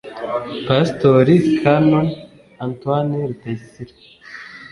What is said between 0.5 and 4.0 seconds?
Pasitori Canon Antoine Rutayisire